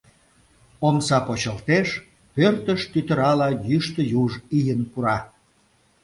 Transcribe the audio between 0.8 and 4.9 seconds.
Омса почылтеш, пӧртыш тӱтырала йӱштӧ юж ийын